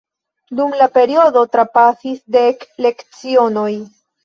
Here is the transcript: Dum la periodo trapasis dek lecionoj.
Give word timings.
Dum 0.59 0.71
la 0.79 0.87
periodo 0.95 1.43
trapasis 1.57 2.19
dek 2.39 2.67
lecionoj. 2.89 3.71